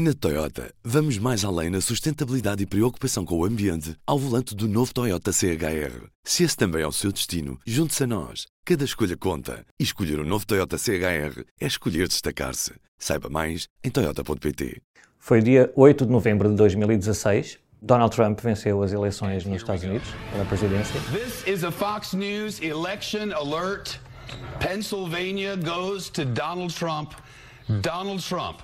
[0.00, 4.68] Na Toyota, vamos mais além na sustentabilidade e preocupação com o ambiente ao volante do
[4.68, 6.06] novo Toyota CHR.
[6.22, 8.46] Se esse também é o seu destino, junte-se a nós.
[8.64, 9.66] Cada escolha conta.
[9.76, 12.74] E escolher o um novo Toyota CHR é escolher destacar-se.
[12.96, 14.80] Saiba mais em Toyota.pt.
[15.18, 17.58] Foi dia 8 de novembro de 2016.
[17.82, 21.00] Donald Trump venceu as eleições nos Estados Unidos pela presidência.
[21.10, 23.98] This is a Fox News election alert.
[24.60, 27.14] Pennsylvania goes to Donald Trump.
[27.82, 28.60] Donald Trump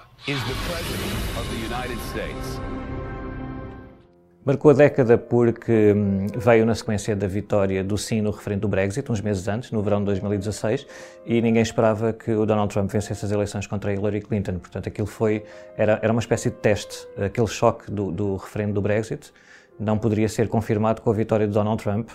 [4.42, 8.68] Marcou a década porque hum, veio na sequência da vitória do sim no referendo do
[8.68, 10.86] Brexit, uns meses antes, no verão de 2016,
[11.26, 14.58] e ninguém esperava que o Donald Trump vencesse as eleições contra Hillary Clinton.
[14.58, 15.44] Portanto, aquilo foi,
[15.76, 17.06] era, era uma espécie de teste.
[17.18, 19.30] Aquele choque do, do referendo do Brexit
[19.78, 22.08] não poderia ser confirmado com a vitória de Donald Trump,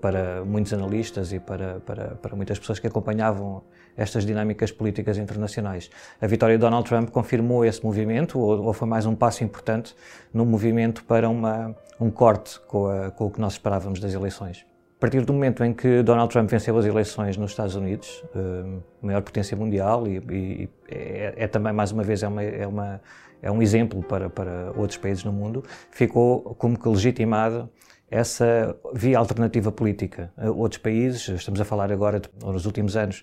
[0.00, 3.62] para muitos analistas e para, para, para muitas pessoas que acompanhavam
[3.96, 5.90] estas dinâmicas políticas internacionais.
[6.20, 9.94] A vitória de Donald Trump confirmou esse movimento, ou, ou foi mais um passo importante
[10.32, 14.64] no movimento para uma, um corte com, a, com o que nós esperávamos das eleições.
[14.96, 18.82] A partir do momento em que Donald Trump venceu as eleições nos Estados Unidos, uh,
[19.00, 23.00] maior potência mundial, e, e é, é, também, mais uma vez, é, uma, é, uma,
[23.40, 27.70] é um exemplo para, para outros países no mundo, ficou como que legitimado
[28.10, 30.32] essa via alternativa política.
[30.56, 33.22] Outros países, estamos a falar agora, nos últimos anos,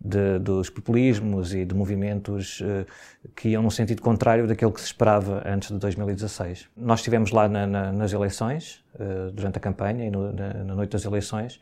[0.00, 2.86] de, dos populismos e de movimentos uh,
[3.34, 6.68] que iam no sentido contrário daquilo que se esperava antes de 2016.
[6.76, 10.74] Nós estivemos lá na, na, nas eleições, uh, durante a campanha e no, na, na,
[10.74, 11.58] noite das eleições,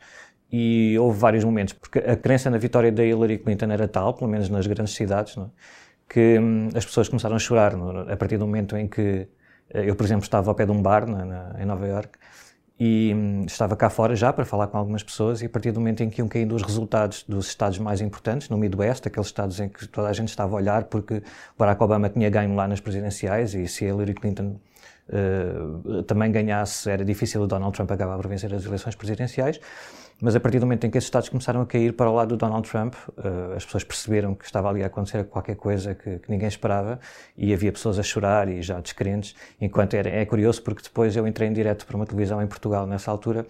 [0.51, 4.29] e houve vários momentos, porque a crença na vitória da Hillary Clinton era tal, pelo
[4.29, 5.49] menos nas grandes cidades, não, é?
[6.07, 9.27] que hum, as pessoas começaram a chorar a partir do momento em que
[9.73, 12.19] eh, eu, por exemplo, estava ao pé de um bar na, em Nova York
[12.79, 15.79] e hum, estava cá fora já para falar com algumas pessoas e a partir do
[15.79, 19.59] momento em que iam caindo os resultados dos estados mais importantes, no Midwest, aqueles estados
[19.59, 21.23] em que toda a gente estava a olhar porque
[21.57, 24.57] Barack Obama tinha ganho lá nas presidenciais e se Hillary Clinton
[25.09, 29.59] uh, também ganhasse era difícil o Donald Trump acabar por vencer as eleições presidenciais,
[30.21, 32.29] mas a partir do momento em que esses Estados começaram a cair para o lado
[32.29, 36.19] do Donald Trump, uh, as pessoas perceberam que estava ali a acontecer qualquer coisa que,
[36.19, 36.99] que, ninguém esperava
[37.37, 39.35] e havia pessoas a chorar e já descrentes.
[39.59, 42.87] Enquanto era, é curioso porque depois eu entrei em direto para uma televisão em Portugal
[42.87, 43.45] nessa altura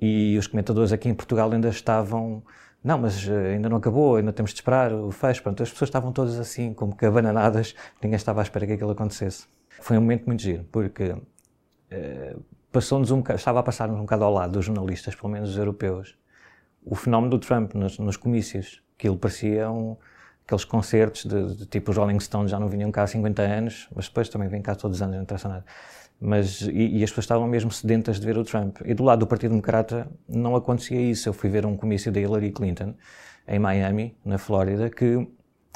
[0.00, 2.42] e os comentadores aqui em Portugal ainda estavam.
[2.82, 5.42] Não, mas uh, ainda não acabou, ainda temos de esperar o fecho.
[5.42, 8.90] Pronto, as pessoas estavam todas assim, como que abananadas, ninguém estava à espera que aquilo
[8.90, 9.46] acontecesse.
[9.82, 11.14] Foi um momento muito giro, porque.
[11.92, 15.56] Uh, passou-nos um estava a passar-nos um bocado ao lado dos jornalistas, pelo menos os
[15.56, 16.16] europeus,
[16.84, 18.82] o fenómeno do Trump nos, nos comícios.
[18.98, 19.96] Aquilo parecia um,
[20.44, 23.88] aqueles concertos de, de, tipo os Rolling Stones já não vinham cá há 50 anos,
[23.94, 25.64] mas depois também vêm cá todos os anos, não interessa nada.
[26.20, 28.78] Mas, e, e, as pessoas estavam mesmo sedentas de ver o Trump.
[28.84, 31.26] E do lado do Partido Democrata não acontecia isso.
[31.28, 32.94] Eu fui ver um comício da Hillary Clinton
[33.48, 35.26] em Miami, na Flórida, que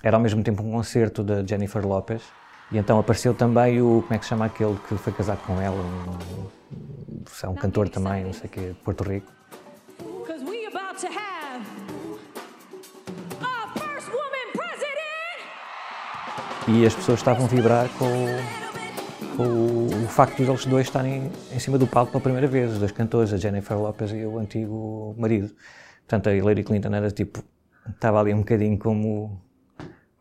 [0.03, 2.23] era ao mesmo tempo um concerto da Jennifer Lopez.
[2.71, 5.59] E então apareceu também o, como é que se chama aquele que foi casado com
[5.61, 6.47] ela, um,
[7.43, 9.33] é um cantor também, não sei o quê, de Porto Rico.
[16.67, 18.07] E as pessoas estavam a vibrar com,
[19.37, 22.79] com o, facto de eles dois estarem em cima do palco pela primeira vez, os
[22.79, 25.55] dois cantores, a Jennifer Lopez e o antigo marido.
[26.07, 27.45] Portanto, a Hillary Clinton era tipo,
[27.91, 29.44] estava ali um bocadinho como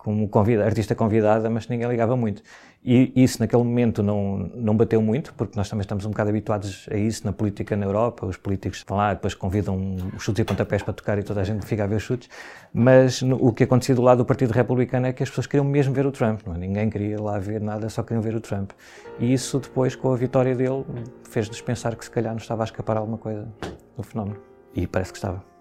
[0.03, 2.43] como convida, artista convidada, mas ninguém ligava muito.
[2.85, 6.85] E isso naquele momento não, não bateu muito, porque nós também estamos um bocado habituados
[6.91, 8.25] a isso na política na Europa.
[8.25, 11.43] Os políticos vão lá, depois convidam os chutes e pontapés para tocar e toda a
[11.45, 12.29] gente fica a ver os chutes.
[12.73, 15.63] Mas no, o que acontecia do lado do Partido Republicano é que as pessoas queriam
[15.63, 16.41] mesmo ver o Trump.
[16.45, 16.55] Não?
[16.55, 16.57] É?
[16.57, 18.71] Ninguém queria lá ver nada, só queriam ver o Trump.
[19.17, 20.83] E isso depois, com a vitória dele,
[21.29, 23.47] fez-nos pensar que se calhar nos estava a escapar alguma coisa
[23.95, 24.37] do fenómeno.
[24.75, 25.52] E parece que estava.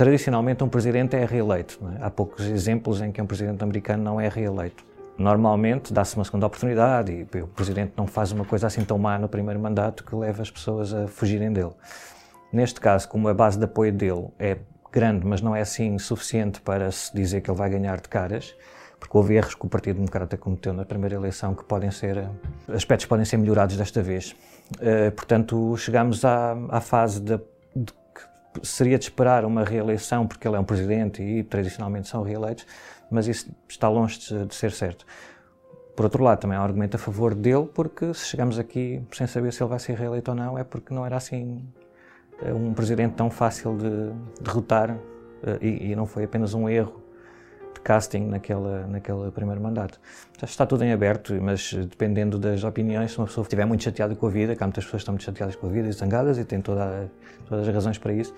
[0.00, 1.78] Tradicionalmente, um presidente é reeleito.
[1.94, 2.06] É?
[2.06, 4.82] Há poucos exemplos em que um presidente americano não é reeleito.
[5.18, 9.18] Normalmente, dá-se uma segunda oportunidade e o presidente não faz uma coisa assim tão má
[9.18, 11.72] no primeiro mandato que leva as pessoas a fugirem dele.
[12.50, 14.56] Neste caso, como a base de apoio dele é
[14.90, 18.56] grande, mas não é assim suficiente para se dizer que ele vai ganhar de caras,
[18.98, 22.26] porque houve erros que o Partido Democrata cometeu na primeira eleição que podem ser,
[22.68, 24.34] aspectos podem ser melhorados desta vez.
[24.76, 27.38] Uh, portanto, chegamos à, à fase de
[28.62, 32.66] seria de esperar uma reeleição, porque ele é um presidente e tradicionalmente são reeleitos,
[33.10, 35.06] mas isso está longe de, de ser certo.
[35.94, 39.26] Por outro lado, também há um argumento a favor dele, porque se chegamos aqui sem
[39.26, 41.64] saber se ele vai ser reeleito ou não, é porque não era assim
[42.42, 44.96] eh, um presidente tão fácil de derrotar
[45.42, 46.99] eh, e, e não foi apenas um erro
[47.80, 49.98] de casting naquela, naquele primeiro mandato.
[50.42, 54.26] Está tudo em aberto, mas dependendo das opiniões, se uma pessoa estiver muito chateada com
[54.26, 56.38] a vida, que há muitas pessoas que estão muito chateadas com a vida e zangadas
[56.38, 57.10] e têm toda,
[57.48, 58.34] todas as razões para isso,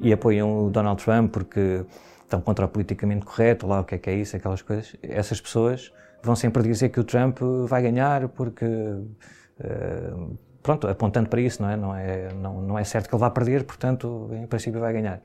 [0.00, 1.84] e apoiam o Donald Trump porque
[2.22, 5.40] estão contra o politicamente correto, lá o que é que é isso, aquelas coisas, essas
[5.40, 5.92] pessoas
[6.22, 8.64] vão sempre dizer que o Trump vai ganhar porque.
[8.64, 11.76] Uh, pronto, apontando para isso, não é?
[11.76, 12.28] Não, é?
[12.34, 15.20] não, não é certo que ele vá perder, portanto, em princípio vai ganhar.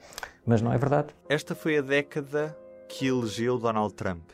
[0.46, 1.08] Mas não é verdade.
[1.28, 2.56] Esta foi a década
[2.92, 4.32] que elegeu Donald Trump.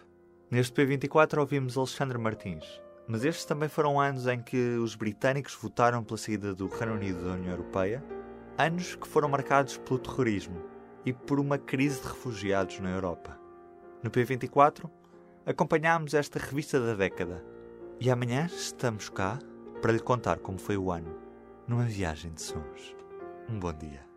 [0.49, 2.65] Neste P24 ouvimos Alexandre Martins.
[3.07, 7.23] Mas estes também foram anos em que os britânicos votaram pela saída do Reino Unido
[7.23, 8.03] da União Europeia,
[8.57, 10.61] anos que foram marcados pelo terrorismo
[11.05, 13.39] e por uma crise de refugiados na Europa.
[14.03, 14.89] No P24
[15.45, 17.45] acompanhámos esta revista da década
[17.99, 19.37] e amanhã estamos cá
[19.81, 21.15] para lhe contar como foi o ano
[21.67, 22.95] numa viagem de sons.
[23.47, 24.16] Um bom dia.